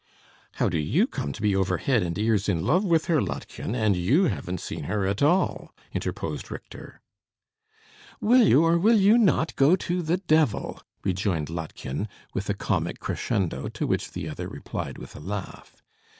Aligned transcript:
"How 0.53 0.67
do 0.67 0.79
you 0.79 1.05
come 1.05 1.31
to 1.31 1.43
be 1.43 1.55
over 1.55 1.77
head 1.77 2.01
and 2.01 2.17
ears 2.17 2.49
in 2.49 2.65
love 2.65 2.83
with 2.83 3.05
her, 3.05 3.21
Lottchen, 3.21 3.75
and 3.75 3.95
you 3.95 4.23
haven't 4.23 4.59
seen 4.59 4.85
her 4.85 5.05
at 5.05 5.21
all?" 5.21 5.75
interposed 5.93 6.49
Richter. 6.49 7.01
"Will 8.19 8.41
you 8.47 8.63
or 8.63 8.79
will 8.79 8.97
you 8.99 9.15
not 9.19 9.55
go 9.55 9.75
to 9.75 10.01
the 10.01 10.17
devil?" 10.17 10.81
rejoined 11.03 11.51
Lottchen, 11.51 12.07
with 12.33 12.49
a 12.49 12.55
comic 12.55 12.99
crescendo; 12.99 13.67
to 13.67 13.85
which 13.85 14.13
the 14.13 14.27
other 14.27 14.47
replied 14.47 14.97
with 14.97 15.15
a 15.15 15.19
laugh. 15.19 15.83